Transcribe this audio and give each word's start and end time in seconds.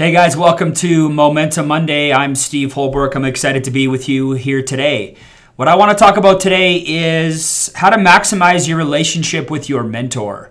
Hey 0.00 0.12
guys, 0.12 0.34
welcome 0.34 0.72
to 0.76 1.10
Momentum 1.10 1.68
Monday. 1.68 2.10
I'm 2.10 2.34
Steve 2.34 2.72
Holbrook. 2.72 3.14
I'm 3.14 3.26
excited 3.26 3.64
to 3.64 3.70
be 3.70 3.86
with 3.86 4.08
you 4.08 4.32
here 4.32 4.62
today. 4.62 5.14
What 5.56 5.68
I 5.68 5.74
want 5.74 5.90
to 5.90 6.02
talk 6.02 6.16
about 6.16 6.40
today 6.40 6.76
is 6.76 7.70
how 7.74 7.90
to 7.90 7.98
maximize 7.98 8.66
your 8.66 8.78
relationship 8.78 9.50
with 9.50 9.68
your 9.68 9.82
mentor. 9.82 10.50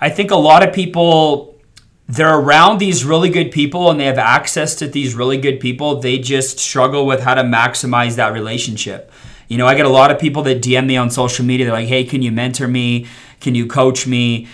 I 0.00 0.10
think 0.10 0.30
a 0.30 0.36
lot 0.36 0.64
of 0.64 0.72
people 0.72 1.58
they're 2.06 2.38
around 2.38 2.78
these 2.78 3.04
really 3.04 3.30
good 3.30 3.50
people 3.50 3.90
and 3.90 3.98
they 3.98 4.04
have 4.04 4.16
access 4.16 4.76
to 4.76 4.86
these 4.86 5.16
really 5.16 5.38
good 5.38 5.58
people. 5.58 5.98
They 5.98 6.20
just 6.20 6.60
struggle 6.60 7.04
with 7.04 7.18
how 7.18 7.34
to 7.34 7.42
maximize 7.42 8.14
that 8.14 8.32
relationship. 8.32 9.10
You 9.48 9.58
know, 9.58 9.66
I 9.66 9.74
get 9.74 9.86
a 9.86 9.88
lot 9.88 10.12
of 10.12 10.20
people 10.20 10.44
that 10.44 10.62
DM 10.62 10.86
me 10.86 10.96
on 10.96 11.10
social 11.10 11.44
media. 11.44 11.66
They're 11.66 11.74
like, 11.74 11.88
"Hey, 11.88 12.04
can 12.04 12.22
you 12.22 12.30
mentor 12.30 12.68
me? 12.68 13.06
Can 13.40 13.56
you 13.56 13.66
coach 13.66 14.06
me?" 14.06 14.46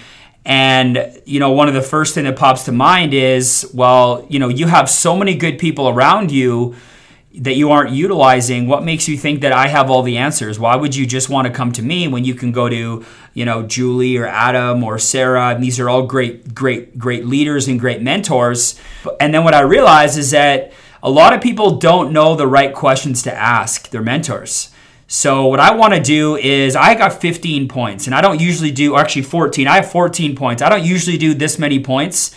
And, 0.45 1.21
you 1.27 1.39
know, 1.39 1.53
one 1.53 1.69
of 1.69 1.75
the 1.75 1.83
first 1.83 2.15
thing 2.15 2.25
that 2.25 2.37
pops 2.37 2.65
to 2.65 2.73
mind 2.73 3.13
is, 3.15 3.71
well, 3.75 4.27
you 4.29 4.39
know, 4.39 4.49
you 4.49 4.67
have 4.67 4.89
so 4.89 5.15
many 5.15 5.35
good 5.35 5.59
people 5.59 5.89
around 5.89 6.31
you 6.31 6.75
that 7.35 7.55
you 7.55 7.71
aren't 7.71 7.91
utilizing. 7.91 8.67
What 8.67 8.83
makes 8.83 9.07
you 9.07 9.17
think 9.17 9.43
that 9.43 9.53
I 9.53 9.69
have 9.69 9.91
all 9.91 10.03
the 10.03 10.17
answers? 10.17 10.59
Why 10.59 10.75
would 10.75 10.97
you 10.97 11.07
just 11.07 11.29
want 11.29 11.47
to 11.47 11.53
come 11.53 11.71
to 11.73 11.83
me 11.83 12.09
when 12.09 12.25
you 12.25 12.35
can 12.35 12.51
go 12.51 12.69
to, 12.69 13.05
you 13.35 13.45
know, 13.45 13.63
Julie 13.63 14.17
or 14.17 14.27
Adam 14.27 14.83
or 14.83 14.99
Sarah? 14.99 15.51
And 15.51 15.63
these 15.63 15.79
are 15.79 15.89
all 15.89 16.07
great, 16.07 16.55
great, 16.55 16.99
great 16.99 17.27
leaders 17.27 17.69
and 17.69 17.79
great 17.79 18.03
mentors. 18.03 18.81
And 19.21 19.33
then 19.33 19.45
what 19.45 19.55
I 19.55 19.61
realize 19.61 20.17
is 20.17 20.33
that 20.33 20.73
a 21.03 21.11
lot 21.11 21.33
of 21.33 21.41
people 21.41 21.77
don't 21.77 22.13
know 22.13 22.35
the 22.35 22.49
right 22.49 22.75
questions 22.75 23.23
to 23.23 23.33
ask 23.33 23.91
their 23.91 24.03
mentors. 24.03 24.71
So 25.13 25.47
what 25.49 25.59
I 25.59 25.75
want 25.75 25.93
to 25.93 26.01
do 26.01 26.37
is 26.37 26.77
I 26.77 26.95
got 26.95 27.21
15 27.21 27.67
points 27.67 28.07
and 28.07 28.15
I 28.15 28.21
don't 28.21 28.41
usually 28.41 28.71
do 28.71 28.95
actually 28.95 29.23
14. 29.23 29.67
I 29.67 29.75
have 29.75 29.91
14 29.91 30.37
points. 30.37 30.63
I 30.63 30.69
don't 30.69 30.85
usually 30.85 31.19
do 31.19 31.35
this 31.35 31.59
many 31.59 31.83
points, 31.83 32.33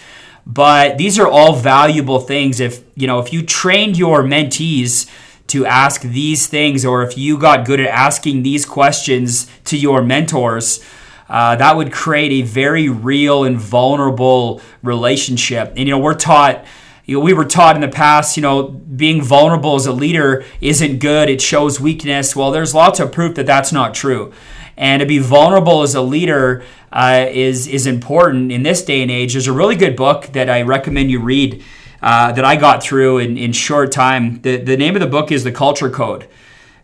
but 0.48 0.98
these 0.98 1.20
are 1.20 1.28
all 1.28 1.56
valuable 1.56 2.20
things 2.20 2.60
if, 2.60 2.84
you 2.96 3.06
know, 3.06 3.20
if 3.20 3.32
you 3.32 3.44
trained 3.44 3.96
your 3.96 4.24
mentees 4.24 5.08
to 5.50 5.68
ask 5.68 6.02
these 6.02 6.48
things 6.48 6.84
or 6.84 7.04
if 7.04 7.16
you 7.16 7.38
got 7.38 7.64
good 7.64 7.80
at 7.80 7.90
asking 7.90 8.42
these 8.42 8.66
questions 8.66 9.46
to 9.66 9.78
your 9.78 10.02
mentors, 10.02 10.84
uh, 11.30 11.56
that 11.56 11.78
would 11.78 11.94
create 11.94 12.32
a 12.32 12.42
very 12.42 12.90
real 12.90 13.44
and 13.44 13.56
vulnerable 13.56 14.62
relationship. 14.82 15.70
And 15.70 15.78
you 15.78 15.92
know, 15.92 16.00
we're 16.00 16.16
taught 16.16 16.66
you 17.06 17.18
know, 17.18 17.24
we 17.24 17.34
were 17.34 17.46
taught 17.46 17.76
in 17.76 17.82
the 17.82 17.90
past, 17.90 18.38
you 18.38 18.42
know, 18.42 18.64
being 18.64 19.22
vulnerable 19.22 19.76
as 19.76 19.86
a 19.86 19.92
leader 19.92 20.46
isn't 20.62 21.00
good. 21.00 21.30
It 21.30 21.42
shows 21.42 21.80
weakness. 21.80 22.36
Well, 22.36 22.52
there's 22.52 22.74
lots 22.74 23.00
of 23.00 23.12
proof 23.12 23.36
that 23.36 23.46
that's 23.46 23.74
not 23.74 23.94
true. 23.94 24.32
And 24.78 25.02
to 25.02 25.06
be 25.06 25.20
vulnerable 25.20 25.82
as 25.82 25.96
a 25.96 26.02
leader 26.02 26.64
uh, 26.92 27.28
is 27.30 27.68
is 27.68 27.86
important 27.86 28.52
in 28.52 28.64
this 28.64 28.84
day 28.84 29.02
and 29.02 29.12
age. 29.12 29.34
There's 29.34 29.48
a 29.48 29.54
really 29.54 29.76
good 29.76 29.96
book 29.96 30.28
that 30.28 30.50
I 30.50 30.62
recommend 30.62 31.12
you 31.12 31.20
read 31.20 31.64
uh, 32.02 32.32
that 32.32 32.46
I 32.46 32.56
got 32.56 32.82
through 32.82 33.20
in, 33.20 33.38
in 33.38 33.54
short 33.54 33.92
time. 33.92 34.42
The, 34.42 34.58
the 34.58 34.78
name 34.78 34.96
of 34.96 35.02
the 35.02 35.08
book 35.08 35.32
is 35.32 35.44
The 35.44 35.52
Culture 35.52 35.90
Code 35.90 36.28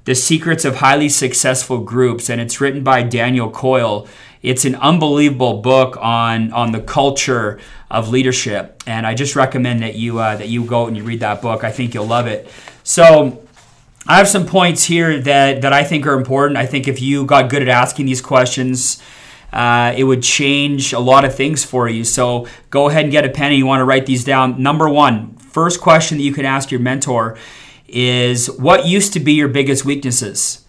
The 0.10 0.16
Secrets 0.16 0.66
of 0.66 0.78
Highly 0.78 1.08
Successful 1.08 1.82
Groups, 1.82 2.32
and 2.32 2.42
it's 2.42 2.60
written 2.60 2.84
by 2.84 3.04
Daniel 3.04 3.52
Coyle. 3.52 4.08
It's 4.42 4.66
an 4.66 4.74
unbelievable 4.74 5.62
book 5.62 5.98
on, 6.02 6.52
on 6.52 6.72
the 6.72 6.82
culture 6.82 7.60
of 7.92 8.10
leadership, 8.10 8.82
and 8.88 9.06
I 9.06 9.14
just 9.14 9.36
recommend 9.36 9.84
that 9.84 9.94
you 9.94 10.18
uh, 10.18 10.36
that 10.38 10.48
you 10.48 10.66
go 10.66 10.88
and 10.88 10.98
you 10.98 11.04
read 11.04 11.20
that 11.20 11.44
book. 11.44 11.64
I 11.64 11.72
think 11.72 11.94
you'll 11.94 12.08
love 12.08 12.26
it. 12.26 12.52
So. 12.84 13.46
I 14.08 14.18
have 14.18 14.28
some 14.28 14.48
points 14.48 14.86
here 14.86 15.20
that, 15.20 15.62
that 15.62 15.72
I 15.72 15.84
think 15.84 16.08
are 16.08 16.14
important. 16.14 16.58
I 16.58 16.66
think 16.66 16.88
if 16.88 17.00
you 17.00 17.26
got 17.26 17.48
good 17.50 17.62
at 17.62 17.68
asking 17.68 18.08
these 18.08 18.22
questions, 18.22 19.00
uh, 19.54 19.94
it 19.96 20.04
would 20.04 20.24
change 20.24 20.94
a 20.94 21.00
lot 21.00 21.26
of 21.26 21.36
things 21.36 21.64
for 21.64 21.88
you. 21.88 22.04
So 22.04 22.48
go 22.72 22.90
ahead 22.90 23.04
and 23.04 23.12
get 23.12 23.26
a 23.26 23.30
pen 23.30 23.52
and 23.52 23.58
you 23.58 23.68
want 23.68 23.82
to 23.82 23.86
write 23.86 24.08
these 24.08 24.24
down. 24.24 24.64
Number 24.64 24.90
one, 24.90 25.36
first 25.36 25.80
question 25.80 26.18
that 26.18 26.24
you 26.24 26.34
can 26.34 26.46
ask 26.46 26.72
your 26.72 26.80
mentor 26.80 27.38
is 27.94 28.50
what 28.52 28.86
used 28.86 29.14
to 29.14 29.20
be 29.20 29.34
your 29.34 29.48
biggest 29.48 29.86
weaknesses? 29.86 30.66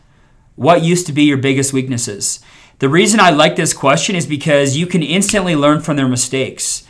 What 0.56 0.82
used 0.82 1.06
to 1.06 1.12
be 1.12 1.24
your 1.24 1.38
biggest 1.38 1.72
weaknesses? 1.72 2.40
The 2.80 2.88
reason 2.88 3.20
I 3.20 3.30
like 3.30 3.56
this 3.56 3.72
question 3.72 4.16
is 4.16 4.26
because 4.26 4.76
you 4.76 4.86
can 4.86 5.02
instantly 5.02 5.54
learn 5.54 5.80
from 5.80 5.96
their 5.96 6.08
mistakes 6.08 6.86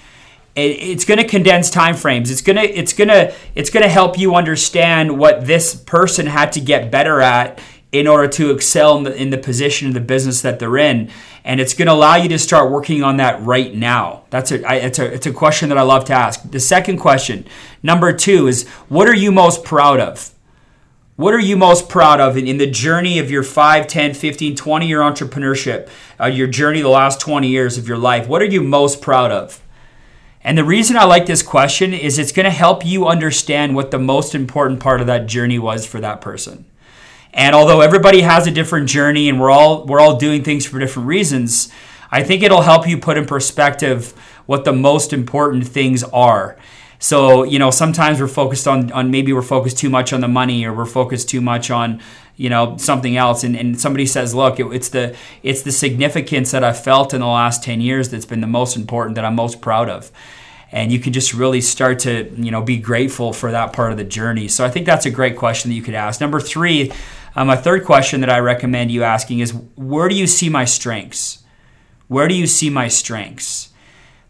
it's 0.56 1.04
going 1.04 1.18
to 1.18 1.26
condense 1.26 1.70
time 1.70 1.94
frames 1.94 2.30
it's 2.30 2.42
going 2.42 2.56
to 2.56 2.78
it's 2.78 2.92
going 2.92 3.08
to 3.08 3.32
it's 3.54 3.70
going 3.70 3.82
to 3.82 3.88
help 3.88 4.18
you 4.18 4.34
understand 4.34 5.18
what 5.18 5.46
this 5.46 5.74
person 5.74 6.26
had 6.26 6.52
to 6.52 6.60
get 6.60 6.90
better 6.90 7.20
at 7.20 7.60
in 7.92 8.06
order 8.06 8.28
to 8.28 8.50
excel 8.50 8.96
in 8.98 9.04
the, 9.04 9.14
in 9.14 9.30
the 9.30 9.38
position 9.38 9.88
of 9.88 9.94
the 9.94 10.00
business 10.00 10.42
that 10.42 10.58
they're 10.58 10.78
in. 10.78 11.10
And 11.44 11.60
it's 11.60 11.74
going 11.74 11.86
to 11.86 11.92
allow 11.92 12.16
you 12.16 12.28
to 12.28 12.38
start 12.38 12.70
working 12.70 13.02
on 13.02 13.16
that 13.16 13.42
right 13.42 13.74
now. 13.74 14.24
That's 14.30 14.52
a, 14.52 14.64
I, 14.64 14.74
it's 14.76 14.98
a 14.98 15.12
it's 15.12 15.26
a 15.26 15.32
question 15.32 15.70
that 15.70 15.78
i 15.78 15.82
love 15.82 16.04
to 16.06 16.12
ask. 16.12 16.48
The 16.50 16.60
second 16.60 16.98
question 16.98 17.46
number 17.82 18.12
two 18.12 18.46
is 18.46 18.68
what 18.88 19.08
are 19.08 19.14
you 19.14 19.32
most 19.32 19.64
proud 19.64 20.00
of? 20.00 20.32
What 21.16 21.34
are 21.34 21.40
you 21.40 21.56
most 21.56 21.88
proud 21.88 22.20
of 22.20 22.36
in, 22.36 22.46
in 22.46 22.56
the 22.56 22.70
journey 22.70 23.18
of 23.18 23.30
your 23.30 23.42
5 23.42 23.86
10 23.86 24.14
15 24.14 24.54
20 24.54 24.86
year 24.86 25.00
entrepreneurship 25.00 25.88
uh, 26.20 26.26
your 26.26 26.46
journey 26.46 26.80
the 26.82 26.88
last 26.88 27.20
20 27.20 27.48
years 27.48 27.76
of 27.76 27.88
your 27.88 27.98
life? 27.98 28.28
What 28.28 28.42
are 28.42 28.46
you 28.46 28.62
most 28.62 29.02
proud 29.02 29.30
of? 29.32 29.62
And 30.42 30.56
the 30.56 30.64
reason 30.64 30.96
I 30.96 31.04
like 31.04 31.26
this 31.26 31.42
question 31.42 31.92
is 31.92 32.18
it's 32.18 32.32
going 32.32 32.44
to 32.44 32.50
help 32.50 32.86
you 32.86 33.06
understand 33.06 33.74
what 33.74 33.90
the 33.90 33.98
most 33.98 34.34
important 34.34 34.80
part 34.80 35.00
of 35.02 35.06
that 35.06 35.26
journey 35.26 35.58
was 35.58 35.84
for 35.84 36.00
that 36.00 36.22
person. 36.22 36.64
And 37.32 37.54
although 37.54 37.80
everybody 37.80 38.22
has 38.22 38.46
a 38.46 38.50
different 38.50 38.88
journey 38.88 39.28
and 39.28 39.40
we're 39.40 39.50
all 39.50 39.86
we're 39.86 40.00
all 40.00 40.16
doing 40.16 40.42
things 40.42 40.66
for 40.66 40.78
different 40.78 41.08
reasons, 41.08 41.70
I 42.10 42.22
think 42.22 42.42
it'll 42.42 42.62
help 42.62 42.88
you 42.88 42.98
put 42.98 43.16
in 43.16 43.26
perspective 43.26 44.12
what 44.46 44.64
the 44.64 44.72
most 44.72 45.12
important 45.12 45.66
things 45.66 46.02
are. 46.02 46.56
So, 47.02 47.44
you 47.44 47.58
know, 47.58 47.70
sometimes 47.70 48.20
we're 48.20 48.28
focused 48.28 48.68
on, 48.68 48.92
on 48.92 49.10
maybe 49.10 49.32
we're 49.32 49.40
focused 49.40 49.78
too 49.78 49.88
much 49.88 50.12
on 50.12 50.20
the 50.20 50.28
money 50.28 50.66
or 50.66 50.74
we're 50.74 50.84
focused 50.84 51.30
too 51.30 51.40
much 51.40 51.70
on, 51.70 52.02
you 52.36 52.50
know, 52.50 52.76
something 52.76 53.16
else. 53.16 53.42
And, 53.42 53.56
and 53.56 53.80
somebody 53.80 54.04
says, 54.04 54.34
look, 54.34 54.60
it, 54.60 54.66
it's 54.66 54.90
the 54.90 55.16
it's 55.42 55.62
the 55.62 55.72
significance 55.72 56.50
that 56.50 56.62
I've 56.62 56.82
felt 56.82 57.14
in 57.14 57.20
the 57.20 57.26
last 57.26 57.62
10 57.64 57.80
years 57.80 58.10
that's 58.10 58.26
been 58.26 58.42
the 58.42 58.46
most 58.46 58.76
important, 58.76 59.14
that 59.14 59.24
I'm 59.24 59.34
most 59.34 59.62
proud 59.62 59.88
of. 59.88 60.12
And 60.72 60.92
you 60.92 61.00
can 61.00 61.12
just 61.12 61.32
really 61.32 61.62
start 61.62 62.00
to, 62.00 62.30
you 62.36 62.50
know, 62.50 62.60
be 62.60 62.76
grateful 62.76 63.32
for 63.32 63.50
that 63.50 63.72
part 63.72 63.92
of 63.92 63.98
the 63.98 64.04
journey. 64.04 64.46
So 64.46 64.64
I 64.64 64.68
think 64.68 64.84
that's 64.84 65.06
a 65.06 65.10
great 65.10 65.36
question 65.36 65.70
that 65.70 65.76
you 65.76 65.82
could 65.82 65.94
ask. 65.94 66.20
Number 66.20 66.38
three, 66.38 66.92
um, 67.36 67.50
a 67.50 67.56
third 67.56 67.84
question 67.84 68.20
that 68.20 68.30
I 68.30 68.38
recommend 68.38 68.90
you 68.90 69.02
asking 69.02 69.40
is 69.40 69.52
where 69.76 70.08
do 70.08 70.14
you 70.14 70.26
see 70.26 70.48
my 70.48 70.64
strengths? 70.64 71.42
Where 72.08 72.28
do 72.28 72.34
you 72.34 72.46
see 72.46 72.70
my 72.70 72.88
strengths? 72.88 73.70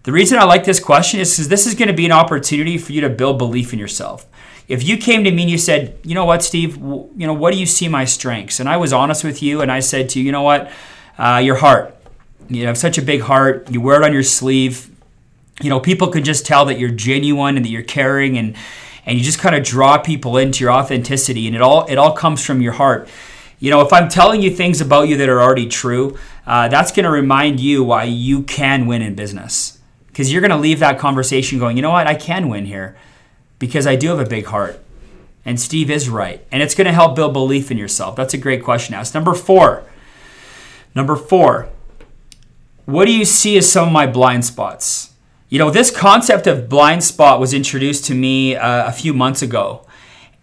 The 0.02 0.12
reason 0.12 0.38
I 0.38 0.44
like 0.44 0.64
this 0.64 0.80
question 0.80 1.20
is 1.20 1.34
because 1.34 1.48
this 1.48 1.66
is 1.66 1.74
going 1.74 1.88
to 1.88 1.94
be 1.94 2.06
an 2.06 2.12
opportunity 2.12 2.78
for 2.78 2.92
you 2.92 3.00
to 3.02 3.10
build 3.10 3.38
belief 3.38 3.72
in 3.72 3.78
yourself. 3.78 4.26
If 4.68 4.82
you 4.84 4.96
came 4.96 5.24
to 5.24 5.30
me 5.30 5.42
and 5.42 5.50
you 5.50 5.58
said, 5.58 5.98
you 6.04 6.14
know 6.14 6.24
what, 6.24 6.42
Steve, 6.42 6.76
you 6.76 7.26
know, 7.26 7.34
what 7.34 7.52
do 7.52 7.58
you 7.58 7.66
see 7.66 7.88
my 7.88 8.04
strengths? 8.04 8.60
And 8.60 8.68
I 8.68 8.76
was 8.76 8.92
honest 8.92 9.24
with 9.24 9.42
you 9.42 9.60
and 9.62 9.70
I 9.70 9.80
said 9.80 10.08
to 10.10 10.18
you, 10.18 10.26
you 10.26 10.32
know 10.32 10.42
what, 10.42 10.70
uh, 11.18 11.40
your 11.42 11.56
heart. 11.56 11.96
You 12.48 12.66
have 12.66 12.78
such 12.78 12.96
a 12.96 13.02
big 13.02 13.20
heart. 13.20 13.70
You 13.70 13.80
wear 13.80 14.00
it 14.00 14.04
on 14.04 14.12
your 14.12 14.22
sleeve. 14.22 14.90
You 15.60 15.70
know, 15.70 15.80
people 15.80 16.08
can 16.08 16.24
just 16.24 16.46
tell 16.46 16.64
that 16.66 16.78
you're 16.78 16.90
genuine 16.90 17.56
and 17.56 17.64
that 17.64 17.70
you're 17.70 17.82
caring 17.82 18.38
and 18.38 18.56
and 19.06 19.18
you 19.18 19.24
just 19.24 19.38
kind 19.38 19.54
of 19.54 19.62
draw 19.62 19.98
people 19.98 20.36
into 20.36 20.64
your 20.64 20.72
authenticity 20.72 21.46
and 21.46 21.56
it 21.56 21.62
all 21.62 21.84
it 21.86 21.96
all 21.96 22.12
comes 22.12 22.44
from 22.44 22.60
your 22.60 22.72
heart 22.72 23.08
you 23.58 23.70
know 23.70 23.80
if 23.80 23.92
i'm 23.92 24.08
telling 24.08 24.42
you 24.42 24.50
things 24.50 24.80
about 24.80 25.08
you 25.08 25.16
that 25.16 25.28
are 25.28 25.40
already 25.40 25.66
true 25.66 26.16
uh, 26.46 26.68
that's 26.68 26.92
going 26.92 27.04
to 27.04 27.10
remind 27.10 27.60
you 27.60 27.84
why 27.84 28.04
you 28.04 28.42
can 28.42 28.86
win 28.86 29.02
in 29.02 29.14
business 29.14 29.80
because 30.20 30.32
you're 30.32 30.40
going 30.42 30.50
to 30.50 30.56
leave 30.56 30.80
that 30.80 30.98
conversation 30.98 31.58
going, 31.58 31.76
you 31.76 31.82
know 31.82 31.90
what, 31.90 32.06
I 32.06 32.14
can 32.14 32.48
win 32.48 32.66
here 32.66 32.96
because 33.58 33.86
I 33.86 33.96
do 33.96 34.08
have 34.08 34.18
a 34.18 34.28
big 34.28 34.46
heart. 34.46 34.78
And 35.44 35.58
Steve 35.58 35.90
is 35.90 36.08
right. 36.08 36.46
And 36.52 36.62
it's 36.62 36.74
going 36.74 36.86
to 36.86 36.92
help 36.92 37.16
build 37.16 37.32
belief 37.32 37.70
in 37.70 37.78
yourself. 37.78 38.16
That's 38.16 38.34
a 38.34 38.38
great 38.38 38.62
question 38.62 38.94
ask. 38.94 39.14
Number 39.14 39.34
four. 39.34 39.84
Number 40.94 41.16
four. 41.16 41.68
What 42.84 43.06
do 43.06 43.12
you 43.12 43.24
see 43.24 43.56
as 43.56 43.70
some 43.70 43.88
of 43.88 43.92
my 43.92 44.06
blind 44.06 44.44
spots? 44.44 45.09
You 45.50 45.58
know, 45.58 45.68
this 45.68 45.90
concept 45.90 46.46
of 46.46 46.68
blind 46.68 47.02
spot 47.02 47.40
was 47.40 47.52
introduced 47.52 48.04
to 48.04 48.14
me 48.14 48.54
uh, 48.54 48.86
a 48.86 48.92
few 48.92 49.12
months 49.12 49.42
ago. 49.42 49.84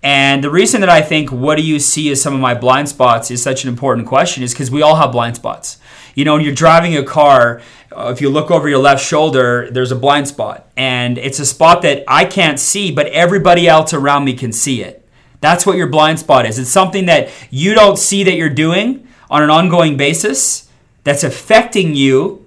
And 0.04 0.44
the 0.44 0.50
reason 0.50 0.81
that 0.81 0.89
I 0.89 1.01
think, 1.01 1.31
what 1.31 1.56
do 1.56 1.63
you 1.63 1.80
see 1.80 2.12
as 2.12 2.21
some 2.21 2.33
of 2.33 2.42
my 2.42 2.54
blind 2.54 2.89
spots 2.89 3.31
is 3.31 3.42
such 3.42 3.63
an 3.63 3.69
important 3.69 4.06
question 4.06 4.44
is 4.44 4.51
because 4.51 4.69
we 4.69 4.81
all 4.81 4.98
have 4.98 5.13
blind 5.13 5.38
spots. 5.38 5.80
You 6.13 6.25
know, 6.25 6.33
when 6.33 6.42
you're 6.44 6.54
driving 6.54 6.98
a 6.98 7.06
car, 7.06 7.62
uh, 7.95 8.12
if 8.13 8.19
you 8.19 8.30
look 8.30 8.51
over 8.51 8.68
your 8.68 8.80
left 8.80 9.01
shoulder, 9.01 9.71
there's 9.71 9.94
a 9.94 9.95
blind 9.95 10.27
spot. 10.27 10.68
And 10.75 11.18
it's 11.18 11.39
a 11.39 11.45
spot 11.45 11.83
that 11.83 12.03
I 12.06 12.25
can't 12.25 12.60
see, 12.60 12.92
but 12.92 13.07
everybody 13.07 13.65
else 13.65 13.94
around 13.94 14.25
me 14.25 14.33
can 14.33 14.51
see 14.51 14.83
it. 14.83 15.07
That's 15.39 15.65
what 15.65 15.77
your 15.77 15.88
blind 15.88 16.19
spot 16.19 16.45
is. 16.45 16.60
It's 16.60 16.69
something 16.69 17.06
that 17.06 17.30
you 17.50 17.75
don't 17.75 17.98
see 17.98 18.25
that 18.25 18.36
you're 18.36 18.50
doing 18.50 19.07
on 19.30 19.42
an 19.42 19.50
ongoing 19.50 19.95
basis 19.95 20.69
that's 21.06 21.24
affecting 21.24 21.95
you, 21.95 22.45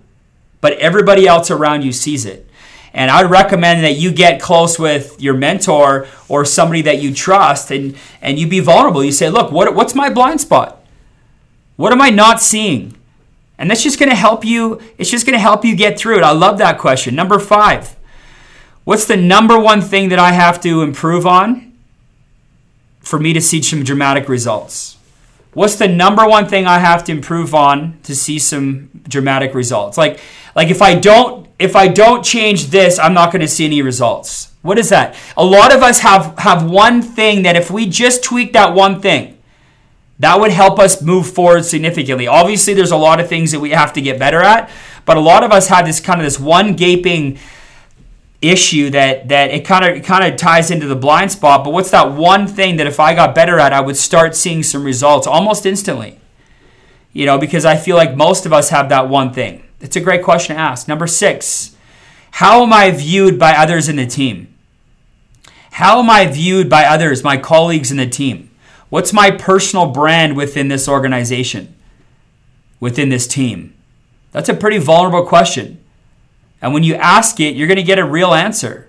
but 0.60 0.74
everybody 0.74 1.26
else 1.26 1.50
around 1.50 1.84
you 1.84 1.92
sees 1.92 2.26
it. 2.26 2.48
And 2.92 3.10
I 3.10 3.22
would 3.22 3.30
recommend 3.30 3.84
that 3.84 3.96
you 3.96 4.12
get 4.12 4.40
close 4.40 4.78
with 4.78 5.20
your 5.20 5.34
mentor 5.34 6.08
or 6.28 6.44
somebody 6.44 6.82
that 6.82 7.00
you 7.00 7.14
trust 7.14 7.70
and, 7.70 7.96
and 8.20 8.38
you 8.38 8.46
be 8.48 8.60
vulnerable. 8.60 9.04
You 9.04 9.12
say, 9.12 9.30
look, 9.30 9.52
what, 9.52 9.74
what's 9.74 9.94
my 9.94 10.10
blind 10.10 10.40
spot? 10.40 10.84
What 11.76 11.92
am 11.92 12.00
I 12.00 12.10
not 12.10 12.40
seeing? 12.40 12.96
And 13.58 13.70
that's 13.70 13.82
just 13.82 13.98
to 14.10 14.16
help 14.16 14.44
you. 14.44 14.80
It's 14.98 15.10
just 15.10 15.26
to 15.26 15.38
help 15.38 15.64
you 15.64 15.76
get 15.76 15.98
through 15.98 16.18
it. 16.18 16.24
I 16.24 16.32
love 16.32 16.58
that 16.58 16.78
question. 16.78 17.14
Number 17.14 17.38
five, 17.38 17.96
What's 18.84 19.04
the 19.04 19.16
number 19.16 19.58
one 19.58 19.82
thing 19.82 20.08
that 20.08 20.18
I 20.18 20.32
have 20.32 20.60
to 20.62 20.82
improve 20.82 21.26
on 21.26 21.72
for 23.00 23.18
me 23.18 23.32
to 23.32 23.40
see 23.40 23.62
some 23.62 23.84
dramatic 23.84 24.28
results? 24.28 24.96
What's 25.52 25.76
the 25.76 25.88
number 25.88 26.26
one 26.26 26.46
thing 26.46 26.66
I 26.66 26.78
have 26.78 27.04
to 27.04 27.12
improve 27.12 27.54
on 27.54 27.98
to 28.04 28.14
see 28.14 28.38
some 28.38 28.90
dramatic 29.08 29.54
results? 29.54 29.98
Like 29.98 30.20
like 30.54 30.68
if 30.68 30.82
I 30.82 30.94
don't 30.94 31.48
if 31.58 31.76
I 31.76 31.88
don't 31.88 32.24
change 32.24 32.66
this, 32.66 32.98
I'm 32.98 33.14
not 33.14 33.32
going 33.32 33.40
to 33.42 33.48
see 33.48 33.66
any 33.66 33.82
results. 33.82 34.52
What 34.62 34.78
is 34.78 34.88
that? 34.90 35.14
A 35.36 35.44
lot 35.44 35.74
of 35.74 35.82
us 35.82 36.00
have 36.00 36.38
have 36.38 36.70
one 36.70 37.02
thing 37.02 37.42
that 37.42 37.56
if 37.56 37.70
we 37.70 37.86
just 37.86 38.22
tweak 38.22 38.52
that 38.52 38.74
one 38.74 39.00
thing, 39.00 39.38
that 40.20 40.38
would 40.38 40.50
help 40.50 40.78
us 40.78 41.02
move 41.02 41.32
forward 41.32 41.64
significantly. 41.64 42.26
Obviously, 42.26 42.74
there's 42.74 42.90
a 42.90 42.96
lot 42.96 43.20
of 43.20 43.28
things 43.28 43.52
that 43.52 43.60
we 43.60 43.70
have 43.70 43.92
to 43.94 44.02
get 44.02 44.18
better 44.18 44.42
at, 44.42 44.70
but 45.04 45.16
a 45.16 45.20
lot 45.20 45.42
of 45.42 45.50
us 45.50 45.68
have 45.68 45.86
this 45.86 45.98
kind 45.98 46.20
of 46.20 46.24
this 46.24 46.38
one 46.38 46.74
gaping 46.76 47.38
issue 48.42 48.88
that 48.90 49.28
that 49.28 49.50
it 49.50 49.64
kind 49.64 49.84
of 49.84 50.04
kind 50.04 50.24
of 50.24 50.38
ties 50.38 50.70
into 50.70 50.86
the 50.86 50.96
blind 50.96 51.32
spot. 51.32 51.64
But 51.64 51.72
what's 51.72 51.90
that 51.90 52.12
one 52.12 52.46
thing 52.46 52.76
that 52.76 52.86
if 52.86 52.98
I 52.98 53.14
got 53.14 53.34
better 53.34 53.58
at, 53.58 53.72
I 53.72 53.80
would 53.80 53.96
start 53.96 54.34
seeing 54.34 54.62
some 54.62 54.84
results 54.84 55.26
almost 55.26 55.66
instantly? 55.66 56.18
You 57.12 57.26
know, 57.26 57.38
because 57.38 57.64
I 57.64 57.76
feel 57.76 57.96
like 57.96 58.16
most 58.16 58.46
of 58.46 58.52
us 58.52 58.70
have 58.70 58.88
that 58.88 59.08
one 59.08 59.32
thing. 59.32 59.64
It's 59.80 59.96
a 59.96 60.00
great 60.00 60.22
question 60.22 60.56
to 60.56 60.62
ask. 60.62 60.86
Number 60.88 61.06
six, 61.06 61.76
how 62.32 62.62
am 62.62 62.72
I 62.72 62.90
viewed 62.90 63.38
by 63.38 63.52
others 63.52 63.88
in 63.88 63.96
the 63.96 64.06
team? 64.06 64.54
How 65.72 65.98
am 66.00 66.10
I 66.10 66.26
viewed 66.26 66.68
by 66.68 66.84
others, 66.84 67.24
my 67.24 67.36
colleagues 67.36 67.90
in 67.90 67.96
the 67.96 68.06
team? 68.06 68.50
What's 68.90 69.12
my 69.12 69.30
personal 69.30 69.86
brand 69.86 70.36
within 70.36 70.68
this 70.68 70.88
organization, 70.88 71.74
within 72.80 73.08
this 73.08 73.26
team? 73.26 73.74
That's 74.32 74.48
a 74.48 74.54
pretty 74.54 74.78
vulnerable 74.78 75.24
question. 75.26 75.79
And 76.62 76.72
when 76.74 76.82
you 76.82 76.94
ask 76.94 77.40
it, 77.40 77.56
you're 77.56 77.68
going 77.68 77.76
to 77.76 77.82
get 77.82 77.98
a 77.98 78.04
real 78.04 78.34
answer. 78.34 78.88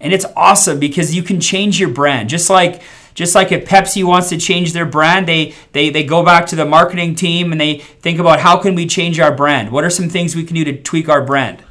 And 0.00 0.12
it's 0.12 0.26
awesome 0.36 0.78
because 0.78 1.14
you 1.14 1.22
can 1.22 1.40
change 1.40 1.80
your 1.80 1.88
brand. 1.88 2.28
Just 2.28 2.50
like 2.50 2.82
just 3.16 3.34
like 3.34 3.50
if 3.50 3.66
Pepsi 3.66 4.04
wants 4.04 4.28
to 4.28 4.36
change 4.36 4.74
their 4.74 4.84
brand, 4.84 5.26
they, 5.26 5.54
they, 5.72 5.88
they 5.88 6.04
go 6.04 6.22
back 6.22 6.44
to 6.48 6.56
the 6.56 6.66
marketing 6.66 7.14
team 7.14 7.50
and 7.50 7.58
they 7.58 7.78
think 7.78 8.18
about 8.18 8.40
how 8.40 8.58
can 8.58 8.74
we 8.74 8.86
change 8.86 9.18
our 9.18 9.34
brand? 9.34 9.72
What 9.72 9.84
are 9.84 9.90
some 9.90 10.10
things 10.10 10.36
we 10.36 10.44
can 10.44 10.54
do 10.54 10.64
to 10.64 10.82
tweak 10.82 11.08
our 11.08 11.24
brand? 11.24 11.64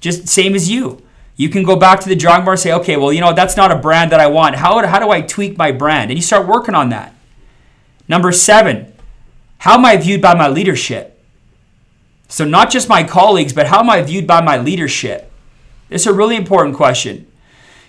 Just 0.00 0.26
same 0.26 0.56
as 0.56 0.68
you. 0.68 1.00
You 1.36 1.48
can 1.48 1.62
go 1.62 1.76
back 1.76 2.00
to 2.00 2.08
the 2.08 2.16
drawing 2.16 2.44
board 2.44 2.54
and 2.54 2.60
say, 2.60 2.72
okay, 2.72 2.96
well, 2.96 3.12
you 3.12 3.20
know, 3.20 3.32
that's 3.32 3.56
not 3.56 3.70
a 3.70 3.76
brand 3.76 4.10
that 4.10 4.18
I 4.18 4.26
want. 4.26 4.56
How, 4.56 4.84
how 4.84 4.98
do 4.98 5.10
I 5.10 5.20
tweak 5.20 5.56
my 5.56 5.70
brand? 5.70 6.10
And 6.10 6.18
you 6.18 6.22
start 6.22 6.48
working 6.48 6.74
on 6.74 6.88
that. 6.88 7.14
Number 8.08 8.32
seven, 8.32 8.92
how 9.58 9.74
am 9.74 9.84
I 9.84 9.96
viewed 9.96 10.20
by 10.20 10.34
my 10.34 10.48
leadership? 10.48 11.19
So, 12.30 12.44
not 12.44 12.70
just 12.70 12.88
my 12.88 13.02
colleagues, 13.02 13.52
but 13.52 13.66
how 13.66 13.80
am 13.80 13.90
I 13.90 14.00
viewed 14.02 14.26
by 14.26 14.40
my 14.40 14.56
leadership? 14.56 15.30
It's 15.90 16.06
a 16.06 16.12
really 16.12 16.36
important 16.36 16.76
question. 16.76 17.26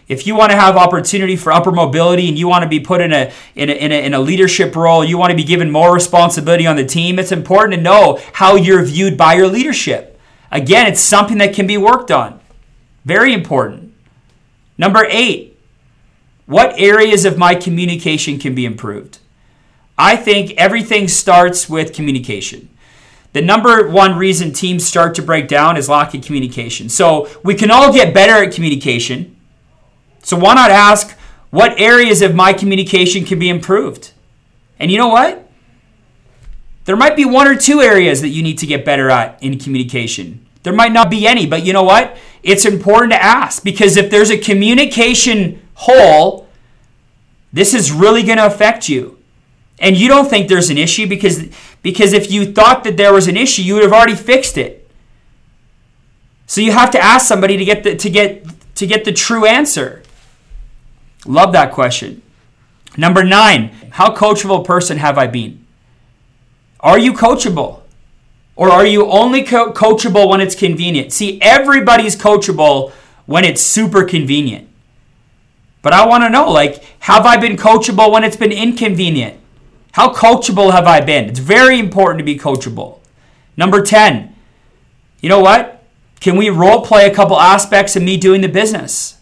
If 0.07 0.25
you 0.25 0.35
want 0.35 0.51
to 0.51 0.57
have 0.57 0.75
opportunity 0.75 1.35
for 1.35 1.53
upper 1.53 1.71
mobility 1.71 2.27
and 2.27 2.38
you 2.38 2.47
want 2.47 2.63
to 2.63 2.67
be 2.67 2.79
put 2.79 3.01
in 3.01 3.13
a, 3.13 3.31
in 3.55 3.69
a, 3.69 3.73
in 3.73 3.91
a, 3.91 4.05
in 4.05 4.13
a 4.15 4.19
leadership 4.19 4.75
role, 4.75 5.05
you 5.05 5.17
want 5.17 5.29
to 5.29 5.38
be 5.38 5.43
given 5.43 5.69
more 5.69 5.93
responsibility 5.93 6.65
on 6.65 6.75
the 6.75 6.83
team, 6.83 7.19
it's 7.19 7.31
important 7.31 7.75
to 7.75 7.81
know 7.81 8.19
how 8.33 8.55
you're 8.55 8.83
viewed 8.83 9.15
by 9.15 9.35
your 9.35 9.47
leadership. 9.47 10.19
Again, 10.51 10.88
it's 10.88 10.99
something 10.99 11.38
that 11.38 11.53
can 11.53 11.67
be 11.67 11.77
worked 11.77 12.09
on. 12.09 12.39
Very 13.05 13.33
important. 13.33 13.93
Number 14.75 15.05
eight, 15.07 15.57
what 16.47 16.77
areas 16.79 17.25
of 17.25 17.38
my 17.38 17.53
communication 17.53 18.39
can 18.39 18.55
be 18.55 18.65
improved? 18.65 19.19
I 19.99 20.15
think 20.15 20.51
everything 20.57 21.07
starts 21.07 21.69
with 21.69 21.93
communication. 21.93 22.69
The 23.33 23.42
number 23.42 23.88
one 23.88 24.18
reason 24.18 24.51
teams 24.51 24.86
start 24.86 25.16
to 25.16 25.22
break 25.22 25.48
down 25.48 25.78
is 25.78 25.88
lack 25.88 26.13
of 26.13 26.24
communication. 26.24 26.89
So 26.89 27.30
we 27.44 27.56
can 27.56 27.72
all 27.72 27.94
get 27.94 28.13
better 28.13 28.44
at 28.44 28.54
communication. 28.54 29.38
So 30.22 30.38
why 30.38 30.54
not 30.56 30.69
ask 30.69 31.18
what 31.50 31.80
areas 31.80 32.22
of 32.22 32.36
my 32.36 32.54
communication 32.54 33.24
can 33.24 33.39
be 33.39 33.50
improved? 33.50 34.12
And 34.80 34.92
you 34.92 34.98
know 34.98 35.07
what? 35.07 35.50
There 36.86 36.95
might 36.95 37.16
be 37.16 37.25
one 37.25 37.48
or 37.48 37.56
two 37.56 37.81
areas 37.81 38.22
that 38.22 38.30
you 38.30 38.44
need 38.44 38.57
to 38.57 38.66
get 38.66 38.83
better 38.83 39.10
at 39.10 39.42
in 39.42 39.60
communication. 39.60 40.45
There 40.63 40.74
might 40.74 40.92
not 40.92 41.10
be 41.10 41.25
any, 41.25 41.45
but 41.45 41.66
you 41.66 41.74
know 41.74 41.84
what? 41.84 42.18
It's 42.44 42.66
important 42.66 43.13
to 43.13 43.24
ask 43.24 43.63
because 43.63 43.98
if 43.98 44.10
there's 44.10 44.30
a 44.30 44.38
communication 44.38 45.62
hole, 45.75 46.48
this 47.54 47.74
is 47.74 47.92
really 47.92 48.24
going 48.24 48.38
to 48.38 48.45
affect 48.45 48.89
you. 48.89 49.20
And 49.81 49.98
you 49.98 50.07
don't 50.07 50.30
think 50.30 50.48
there's 50.48 50.69
an 50.69 50.78
issue 50.78 51.07
because 51.07 51.50
because 51.81 52.13
if 52.13 52.31
you 52.31 52.54
thought 52.54 52.83
that 52.83 52.98
there 52.98 53.12
was 53.12 53.28
an 53.28 53.36
issue, 53.36 53.63
you 53.63 53.74
would 53.74 53.83
have 53.83 53.92
already 53.92 54.16
fixed 54.16 54.57
it. 54.57 54.88
So 56.45 56.62
you 56.62 56.72
have 56.72 56.92
to 56.92 57.00
ask 57.00 57.28
somebody 57.28 57.57
to 57.57 57.66
get 57.66 57.83
the, 57.83 57.95
to 57.95 58.10
get 58.10 58.45
to 58.75 58.86
get 58.86 59.06
the 59.06 59.12
true 59.12 59.45
answer. 59.45 60.04
Love 61.25 61.51
that 61.54 61.72
question. 61.72 62.22
Number 62.95 63.24
9, 63.24 63.72
how 63.92 64.13
coachable 64.13 64.62
a 64.62 64.63
person 64.63 64.98
have 64.98 65.18
I 65.18 65.28
been? 65.28 65.66
Are 66.81 67.00
you 67.00 67.13
coachable? 67.13 67.81
Or 68.56 68.69
are 68.69 68.86
you 68.86 69.10
only 69.10 69.44
co- 69.44 69.72
coachable 69.72 70.30
when 70.30 70.42
it's 70.42 70.56
convenient? 70.56 71.13
See, 71.13 71.42
everybody's 71.42 72.16
coachable 72.16 72.92
when 73.25 73.45
it's 73.45 73.62
super 73.62 74.04
convenient. 74.04 74.68
But 75.81 75.94
I 75.94 76.06
want 76.06 76.24
to 76.24 76.30
know 76.30 76.51
like 76.51 76.84
have 77.00 77.25
I 77.25 77.38
been 77.38 77.56
coachable 77.56 78.12
when 78.12 78.24
it's 78.24 78.36
been 78.36 78.51
inconvenient? 78.51 79.40
How 79.91 80.13
coachable 80.13 80.71
have 80.71 80.88
I 80.88 81.01
been? 81.01 81.29
It's 81.29 81.39
very 81.39 81.79
important 81.79 82.19
to 82.19 82.25
be 82.25 82.38
coachable. 82.38 82.99
Number 83.57 83.81
10, 83.81 84.33
you 85.19 85.29
know 85.29 85.39
what? 85.39 85.83
Can 86.19 86.38
we 86.38 86.49
role 86.49 86.85
play 86.85 87.07
a 87.07 87.13
couple 87.13 87.39
aspects 87.39 87.95
of 87.95 88.03
me 88.03 88.15
doing 88.15 88.41
the 88.41 88.47
business? 88.47 89.17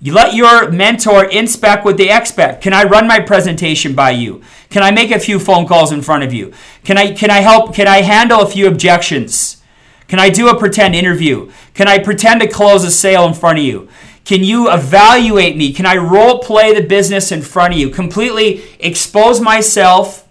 You 0.00 0.12
let 0.12 0.34
your 0.34 0.70
mentor 0.70 1.24
inspect 1.24 1.84
what 1.84 1.96
they 1.96 2.14
expect. 2.14 2.62
Can 2.62 2.74
I 2.74 2.84
run 2.84 3.06
my 3.06 3.20
presentation 3.20 3.94
by 3.94 4.10
you? 4.10 4.42
Can 4.68 4.82
I 4.82 4.90
make 4.90 5.10
a 5.10 5.18
few 5.18 5.38
phone 5.38 5.66
calls 5.66 5.92
in 5.92 6.02
front 6.02 6.24
of 6.24 6.32
you? 6.34 6.52
Can 6.82 6.98
I 6.98 7.12
can 7.12 7.30
I 7.30 7.40
help 7.40 7.74
can 7.74 7.86
I 7.86 8.02
handle 8.02 8.42
a 8.42 8.46
few 8.46 8.66
objections? 8.66 9.62
Can 10.08 10.18
I 10.18 10.28
do 10.28 10.48
a 10.48 10.58
pretend 10.58 10.94
interview? 10.94 11.50
Can 11.72 11.88
I 11.88 11.98
pretend 11.98 12.42
to 12.42 12.48
close 12.48 12.84
a 12.84 12.90
sale 12.90 13.24
in 13.24 13.32
front 13.32 13.58
of 13.58 13.64
you? 13.64 13.88
Can 14.24 14.42
you 14.42 14.70
evaluate 14.72 15.56
me? 15.56 15.72
Can 15.72 15.84
I 15.84 15.96
role 15.96 16.38
play 16.38 16.72
the 16.72 16.86
business 16.86 17.30
in 17.30 17.42
front 17.42 17.74
of 17.74 17.78
you? 17.78 17.90
Completely 17.90 18.62
expose 18.80 19.40
myself, 19.40 20.26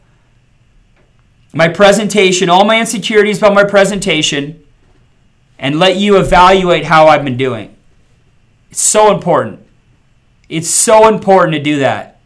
my 1.54 1.68
presentation, 1.68 2.50
all 2.50 2.66
my 2.66 2.80
insecurities 2.80 3.38
about 3.38 3.54
my 3.54 3.64
presentation, 3.64 4.64
and 5.60 5.78
let 5.78 5.98
you 5.98 6.18
evaluate 6.18 6.86
how 6.86 7.08
I've 7.08 7.24
been 7.24 7.38
doing. 7.38 7.76
It's 8.72 8.82
so 8.82 9.14
important. 9.14 9.60
It's 10.50 10.70
so 10.70 11.08
important 11.08 11.54
to 11.54 11.62
do 11.62 11.80
that. 11.80 12.20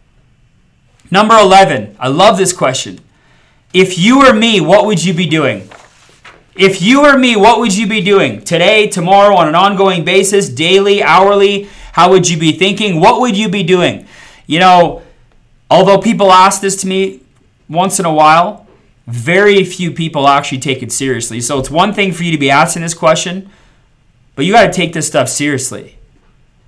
Number 1.11 1.37
11, 1.37 1.97
I 1.99 2.07
love 2.07 2.37
this 2.37 2.53
question. 2.53 2.99
If 3.73 3.97
you 3.97 4.19
were 4.19 4.33
me, 4.33 4.61
what 4.61 4.85
would 4.85 5.03
you 5.03 5.13
be 5.13 5.27
doing? 5.27 5.69
If 6.57 6.81
you 6.81 7.03
were 7.03 7.17
me, 7.17 7.35
what 7.35 7.59
would 7.59 7.77
you 7.77 7.85
be 7.85 8.01
doing 8.01 8.41
today, 8.41 8.87
tomorrow, 8.87 9.35
on 9.35 9.47
an 9.47 9.53
ongoing 9.53 10.03
basis, 10.03 10.49
daily, 10.49 11.03
hourly? 11.03 11.69
How 11.93 12.09
would 12.09 12.27
you 12.27 12.37
be 12.37 12.51
thinking? 12.51 12.99
What 12.99 13.21
would 13.21 13.37
you 13.37 13.47
be 13.47 13.61
doing? 13.61 14.07
You 14.47 14.59
know, 14.59 15.03
although 15.69 15.99
people 15.99 16.31
ask 16.31 16.59
this 16.59 16.81
to 16.81 16.87
me 16.87 17.21
once 17.69 17.99
in 17.99 18.05
a 18.05 18.13
while, 18.13 18.65
very 19.05 19.63
few 19.63 19.91
people 19.91 20.27
actually 20.27 20.57
take 20.57 20.81
it 20.81 20.91
seriously. 20.91 21.41
So 21.41 21.59
it's 21.59 21.69
one 21.69 21.93
thing 21.93 22.11
for 22.11 22.23
you 22.23 22.31
to 22.31 22.39
be 22.39 22.49
asking 22.49 22.81
this 22.81 22.95
question, 22.95 23.51
but 24.35 24.45
you 24.45 24.51
got 24.51 24.65
to 24.65 24.73
take 24.73 24.93
this 24.93 25.07
stuff 25.07 25.29
seriously, 25.29 25.99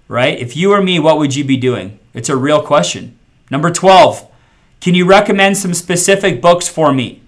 right? 0.08 0.38
If 0.38 0.56
you 0.56 0.70
were 0.70 0.84
me, 0.84 1.00
what 1.00 1.18
would 1.18 1.36
you 1.36 1.44
be 1.44 1.58
doing? 1.58 1.98
It's 2.14 2.30
a 2.30 2.38
real 2.38 2.62
question. 2.62 3.18
Number 3.50 3.72
12, 3.72 4.30
can 4.82 4.94
you 4.94 5.06
recommend 5.06 5.58
some 5.58 5.74
specific 5.74 6.44
books 6.44 6.68
for 6.68 6.94
me? 6.94 7.24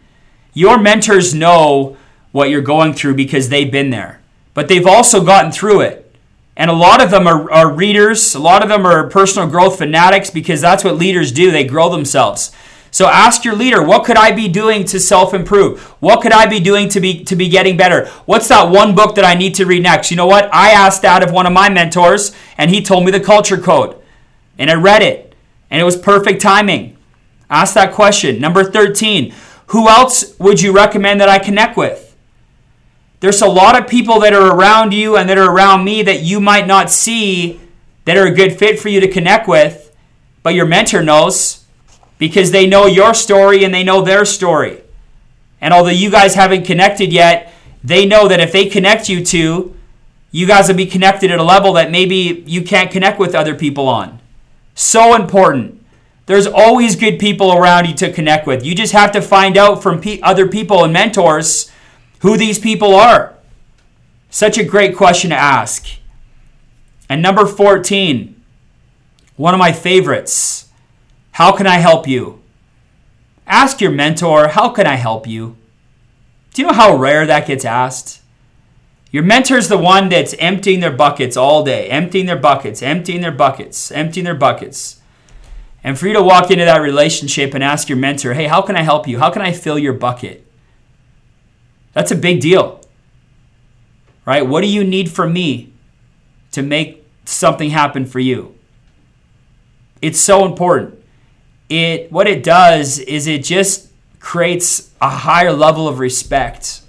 Your 0.54 0.78
mentors 0.78 1.34
know 1.34 1.98
what 2.32 2.50
you're 2.50 2.62
going 2.62 2.94
through 2.94 3.16
because 3.16 3.50
they've 3.50 3.72
been 3.72 3.90
there. 3.90 4.22
But 4.54 4.68
they've 4.68 4.88
also 4.88 5.24
gotten 5.24 5.52
through 5.52 5.82
it. 5.82 6.16
And 6.58 6.70
a 6.70 6.74
lot 6.74 7.02
of 7.02 7.12
them 7.12 7.28
are, 7.28 7.52
are 7.52 7.72
readers, 7.72 8.36
a 8.36 8.40
lot 8.40 8.62
of 8.62 8.70
them 8.70 8.86
are 8.86 9.10
personal 9.10 9.50
growth 9.50 9.78
fanatics 9.78 10.30
because 10.30 10.62
that's 10.62 10.84
what 10.84 10.98
leaders 10.98 11.32
do. 11.32 11.50
They 11.50 11.64
grow 11.64 11.90
themselves. 11.90 12.52
So 12.94 13.08
ask 13.08 13.46
your 13.46 13.56
leader, 13.56 13.82
what 13.82 14.04
could 14.04 14.18
I 14.18 14.34
be 14.34 14.50
doing 14.50 14.84
to 14.86 15.00
self-improve? 15.00 15.82
What 16.02 16.22
could 16.22 16.34
I 16.34 16.46
be 16.46 16.60
doing 16.60 16.90
to 16.90 17.00
be 17.00 17.24
to 17.24 17.38
be 17.38 17.48
getting 17.48 17.78
better? 17.78 18.08
What's 18.26 18.50
that 18.50 18.70
one 18.70 18.96
book 18.96 19.16
that 19.16 19.24
I 19.24 19.34
need 19.34 19.56
to 19.56 19.66
read 19.66 19.82
next? 19.82 20.12
You 20.12 20.18
know 20.18 20.28
what? 20.28 20.54
I 20.54 20.72
asked 20.72 21.04
that 21.04 21.24
of 21.24 21.32
one 21.32 21.46
of 21.46 21.54
my 21.54 21.70
mentors 21.70 22.36
and 22.58 22.70
he 22.70 22.82
told 22.82 23.06
me 23.06 23.12
the 23.12 23.22
culture 23.22 23.58
code. 23.58 23.96
And 24.58 24.70
I 24.70 24.74
read 24.74 25.02
it. 25.02 25.34
And 25.70 25.80
it 25.80 25.86
was 25.86 25.96
perfect 25.96 26.42
timing. 26.42 26.98
Ask 27.50 27.76
that 27.76 27.94
question. 27.94 28.42
Number 28.42 28.64
13, 28.64 29.34
who 29.68 29.88
else 29.88 30.38
would 30.38 30.62
you 30.62 30.74
recommend 30.74 31.22
that 31.22 31.30
I 31.30 31.40
connect 31.40 31.78
with? 31.78 32.11
There's 33.22 33.42
a 33.42 33.48
lot 33.48 33.80
of 33.80 33.88
people 33.88 34.20
that 34.20 34.34
are 34.34 34.56
around 34.56 34.94
you 34.94 35.16
and 35.16 35.30
that 35.30 35.38
are 35.38 35.50
around 35.50 35.86
me 35.86 36.04
that 36.04 36.22
you 36.22 36.42
might 36.42 36.68
not 36.68 36.92
see 36.92 37.62
that 38.06 38.18
are 38.18 38.26
a 38.26 38.32
good 38.32 38.58
fit 38.58 38.80
for 38.80 38.90
you 38.90 39.00
to 39.00 39.08
connect 39.08 39.48
with, 39.48 39.96
but 40.44 40.54
your 40.54 40.66
mentor 40.66 41.02
knows 41.02 41.64
because 42.18 42.52
they 42.52 42.68
know 42.68 42.86
your 42.88 43.14
story 43.14 43.64
and 43.64 43.74
they 43.74 43.84
know 43.84 44.02
their 44.02 44.26
story. 44.26 44.82
And 45.62 45.74
although 45.74 45.90
you 45.90 46.10
guys 46.12 46.36
haven't 46.36 46.66
connected 46.66 47.14
yet, 47.14 47.54
they 47.84 48.06
know 48.06 48.28
that 48.28 48.40
if 48.40 48.52
they 48.52 48.66
connect 48.66 49.08
you 49.08 49.24
to, 49.26 49.76
You 50.34 50.48
guys 50.48 50.70
will 50.70 50.78
be 50.78 50.86
connected 50.86 51.30
at 51.30 51.40
a 51.40 51.44
level 51.44 51.74
that 51.74 51.92
maybe 51.92 52.44
you 52.48 52.64
can't 52.64 52.90
connect 52.90 53.20
with 53.20 53.36
other 53.36 53.54
people 53.54 53.90
on. 53.90 54.20
So 54.76 55.14
important. 55.14 55.84
There's 56.26 56.48
always 56.48 56.96
good 56.96 57.20
people 57.20 57.52
around 57.52 57.88
you 57.88 57.94
to 57.96 58.14
connect 58.14 58.48
with. 58.48 58.64
You 58.66 58.74
just 58.74 58.94
have 58.94 59.12
to 59.12 59.22
find 59.22 59.58
out 59.58 59.84
from 59.84 60.00
pe- 60.00 60.22
other 60.22 60.48
people 60.48 60.86
and 60.86 60.94
mentors 60.94 61.70
who 62.22 62.38
these 62.38 62.58
people 62.58 62.96
are. 62.96 63.36
Such 64.30 64.58
a 64.58 64.64
great 64.64 64.96
question 64.96 65.30
to 65.32 65.36
ask. 65.36 65.88
And 67.10 67.22
number 67.22 67.46
14, 67.46 68.42
one 69.36 69.54
of 69.54 69.60
my 69.60 69.72
favorites. 69.72 70.70
How 71.32 71.52
can 71.52 71.68
I 71.68 71.78
help 71.78 72.08
you? 72.08 72.42
Ask 73.46 73.82
your 73.82 73.92
mentor, 73.92 74.50
how 74.50 74.70
can 74.70 74.88
I 74.88 74.96
help 74.96 75.28
you? 75.28 75.58
Do 76.54 76.62
you 76.62 76.68
know 76.68 76.74
how 76.74 76.96
rare 76.96 77.26
that 77.26 77.48
gets 77.48 77.66
asked? 77.66 78.22
Your 79.12 79.24
mentor's 79.24 79.68
the 79.68 79.78
one 79.78 80.08
that's 80.08 80.36
emptying 80.40 80.80
their 80.80 80.92
buckets 80.92 81.36
all 81.36 81.64
day, 81.64 81.90
emptying 81.90 82.28
their 82.28 82.38
buckets, 82.38 82.82
emptying 82.82 83.22
their 83.22 83.32
buckets, 83.32 83.92
emptying 83.92 84.24
their 84.24 84.36
buckets. 84.36 85.02
And 85.84 85.98
for 85.98 86.08
you 86.08 86.14
to 86.14 86.22
walk 86.22 86.52
into 86.52 86.64
that 86.64 86.82
relationship 86.82 87.54
and 87.54 87.64
ask 87.64 87.90
your 87.90 87.98
mentor, 87.98 88.36
hey, 88.36 88.46
how 88.46 88.62
can 88.62 88.78
I 88.78 88.84
help 88.84 89.08
you? 89.08 89.20
How 89.20 89.32
can 89.32 89.42
I 89.42 89.52
fill 89.52 89.80
your 89.80 89.94
bucket? 89.94 90.48
That's 91.94 92.12
a 92.12 92.16
big 92.16 92.42
deal. 92.42 92.82
Right? 94.26 94.46
What 94.46 94.62
do 94.62 94.68
you 94.68 94.84
need 94.84 95.12
from 95.12 95.34
me 95.34 95.74
to 96.52 96.62
make 96.62 97.06
something 97.26 97.72
happen 97.72 98.06
for 98.06 98.20
you? 98.20 98.56
It's 100.02 100.20
so 100.20 100.46
important. 100.46 101.04
It 101.70 102.12
what 102.12 102.28
it 102.28 102.44
does 102.44 103.00
is 103.00 103.28
it 103.28 103.44
just 103.44 103.90
creates 104.20 104.92
a 105.02 105.10
higher 105.10 105.52
level 105.52 105.88
of 105.88 106.00
respect 106.00 106.82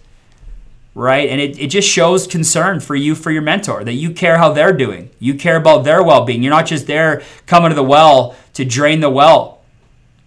right? 0.95 1.29
And 1.29 1.41
it, 1.41 1.59
it 1.59 1.69
just 1.69 1.89
shows 1.89 2.27
concern 2.27 2.81
for 2.81 2.95
you, 2.95 3.15
for 3.15 3.31
your 3.31 3.43
mentor, 3.43 3.85
that 3.85 3.95
you 3.95 4.11
care 4.11 4.39
how 4.39 4.53
they're 4.53 4.73
doing. 4.73 5.11
You 5.19 5.35
care 5.35 5.57
about 5.57 5.85
their 5.85 6.03
well 6.03 6.25
being. 6.25 6.43
You're 6.43 6.51
not 6.51 6.67
just 6.67 6.87
there 6.87 7.23
coming 7.47 7.71
to 7.71 7.75
the 7.75 7.83
well 7.83 8.37
to 8.55 8.65
drain 8.65 9.01
the 9.01 9.11
well, 9.11 9.62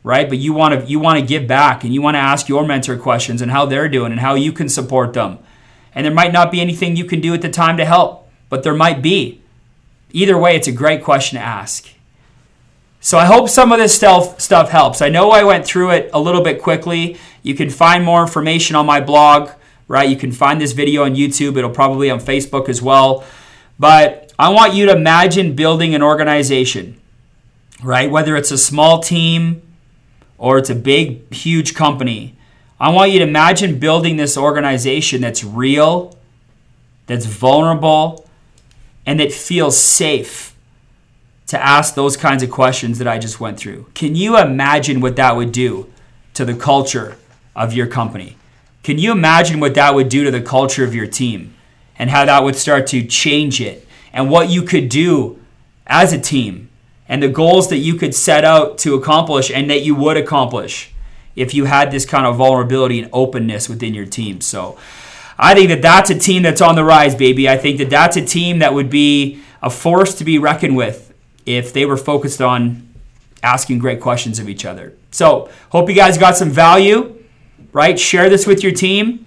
right? 0.05 0.29
But 0.29 0.37
you 0.37 0.53
want 0.53 0.79
to 0.79 0.87
you 0.87 0.99
want 0.99 1.19
to 1.19 1.25
give 1.25 1.47
back 1.47 1.83
and 1.83 1.93
you 1.93 2.01
want 2.01 2.15
to 2.15 2.19
ask 2.19 2.47
your 2.47 2.65
mentor 2.65 2.97
questions 2.97 3.41
and 3.41 3.51
how 3.51 3.65
they're 3.65 3.89
doing 3.89 4.11
and 4.11 4.21
how 4.21 4.35
you 4.35 4.51
can 4.51 4.69
support 4.69 5.13
them. 5.13 5.39
And 5.93 6.05
there 6.05 6.13
might 6.13 6.31
not 6.31 6.51
be 6.51 6.61
anything 6.61 6.95
you 6.95 7.05
can 7.05 7.19
do 7.19 7.33
at 7.33 7.41
the 7.41 7.49
time 7.49 7.75
to 7.77 7.85
help, 7.85 8.29
but 8.49 8.63
there 8.63 8.75
might 8.75 9.01
be. 9.01 9.41
Either 10.11 10.37
way, 10.37 10.55
it's 10.55 10.67
a 10.67 10.71
great 10.71 11.03
question 11.03 11.39
to 11.39 11.43
ask. 11.43 11.89
So 13.01 13.17
I 13.17 13.25
hope 13.25 13.49
some 13.49 13.71
of 13.71 13.79
this 13.79 13.95
stuff 13.95 14.39
stuff 14.39 14.69
helps. 14.69 15.01
I 15.01 15.09
know 15.09 15.31
I 15.31 15.43
went 15.43 15.65
through 15.65 15.91
it 15.91 16.09
a 16.13 16.19
little 16.19 16.41
bit 16.41 16.61
quickly. 16.61 17.17
You 17.41 17.55
can 17.55 17.69
find 17.69 18.05
more 18.05 18.21
information 18.21 18.75
on 18.75 18.85
my 18.85 19.01
blog 19.01 19.49
right? 19.87 20.09
You 20.09 20.15
can 20.15 20.31
find 20.31 20.59
this 20.59 20.71
video 20.71 21.03
on 21.03 21.15
YouTube. 21.15 21.57
It'll 21.57 21.69
probably 21.69 22.09
on 22.09 22.19
Facebook 22.19 22.69
as 22.69 22.81
well. 22.81 23.23
But 23.77 24.33
I 24.39 24.49
want 24.49 24.73
you 24.73 24.85
to 24.87 24.93
imagine 24.93 25.55
building 25.55 25.93
an 25.95 26.01
organization, 26.01 26.99
right? 27.83 28.09
Whether 28.09 28.35
it's 28.35 28.51
a 28.51 28.57
small 28.57 28.99
team 28.99 29.61
or 30.37 30.57
it's 30.57 30.69
a 30.69 30.75
big, 30.75 31.33
huge 31.33 31.73
company. 31.73 32.35
I 32.79 32.89
want 32.89 33.11
you 33.11 33.19
to 33.19 33.27
imagine 33.27 33.79
building 33.79 34.17
this 34.17 34.37
organization 34.37 35.21
that's 35.21 35.43
real, 35.43 36.17
that's 37.07 37.25
vulnerable, 37.25 38.27
and 39.05 39.19
that 39.19 39.31
feels 39.31 39.77
safe 39.77 40.55
to 41.47 41.63
ask 41.63 41.95
those 41.95 42.17
kinds 42.17 42.43
of 42.43 42.49
questions 42.49 42.97
that 42.97 43.07
I 43.07 43.19
just 43.19 43.39
went 43.39 43.57
through. 43.57 43.87
Can 43.93 44.15
you 44.15 44.37
imagine 44.37 44.99
what 44.99 45.15
that 45.15 45.35
would 45.35 45.51
do 45.51 45.91
to 46.33 46.43
the 46.43 46.55
culture 46.55 47.17
of 47.55 47.73
your 47.73 47.87
company? 47.87 48.35
Can 48.83 48.97
you 48.97 49.11
imagine 49.11 49.59
what 49.59 49.75
that 49.75 49.95
would 49.95 50.09
do 50.09 50.23
to 50.23 50.31
the 50.31 50.41
culture 50.41 50.83
of 50.83 50.93
your 50.93 51.07
team 51.07 51.55
and 51.97 52.09
how 52.09 52.25
that 52.25 52.43
would 52.43 52.55
start 52.55 52.87
to 52.87 53.05
change 53.05 53.61
it 53.61 53.87
and 54.11 54.29
what 54.29 54.49
you 54.49 54.63
could 54.63 54.89
do 54.89 55.39
as 55.87 56.13
a 56.13 56.19
team 56.19 56.69
and 57.07 57.21
the 57.21 57.27
goals 57.27 57.69
that 57.69 57.77
you 57.77 57.95
could 57.95 58.15
set 58.15 58.43
out 58.43 58.77
to 58.79 58.95
accomplish 58.95 59.51
and 59.51 59.69
that 59.69 59.83
you 59.83 59.95
would 59.95 60.17
accomplish 60.17 60.91
if 61.35 61.53
you 61.53 61.65
had 61.65 61.91
this 61.91 62.05
kind 62.05 62.25
of 62.25 62.37
vulnerability 62.37 62.99
and 62.99 63.09
openness 63.13 63.69
within 63.69 63.93
your 63.93 64.05
team. 64.05 64.41
So 64.41 64.77
I 65.37 65.53
think 65.53 65.69
that 65.69 65.81
that's 65.81 66.09
a 66.09 66.17
team 66.17 66.43
that's 66.43 66.61
on 66.61 66.75
the 66.75 66.83
rise, 66.83 67.13
baby. 67.13 67.49
I 67.49 67.57
think 67.57 67.77
that 67.79 67.89
that's 67.89 68.15
a 68.15 68.25
team 68.25 68.59
that 68.59 68.73
would 68.73 68.89
be 68.89 69.41
a 69.61 69.69
force 69.69 70.15
to 70.15 70.23
be 70.23 70.39
reckoned 70.39 70.75
with 70.77 71.13
if 71.45 71.73
they 71.73 71.85
were 71.85 71.97
focused 71.97 72.41
on 72.41 72.87
asking 73.43 73.79
great 73.79 74.01
questions 74.01 74.39
of 74.39 74.49
each 74.49 74.65
other. 74.65 74.93
So, 75.11 75.49
hope 75.69 75.89
you 75.89 75.95
guys 75.95 76.17
got 76.17 76.35
some 76.35 76.49
value 76.49 77.15
right? 77.75 77.99
Share 77.99 78.29
this 78.29 78.47
with 78.47 78.63
your 78.63 78.71
team. 78.71 79.25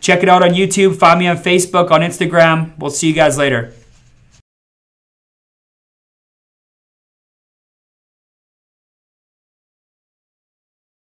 Check 0.00 0.24
it 0.24 0.28
out 0.28 0.42
on 0.42 0.50
YouTube. 0.50 0.96
Find 0.96 1.20
me 1.20 1.28
on 1.28 1.38
Facebook, 1.38 1.92
on 1.92 2.00
Instagram. 2.00 2.76
We'll 2.78 2.90
see 2.90 3.06
you 3.06 3.14
guys 3.14 3.38
later. 3.38 3.72